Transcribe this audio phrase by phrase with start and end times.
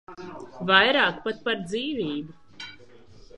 [0.71, 2.73] Vairāk pat par dzīvību.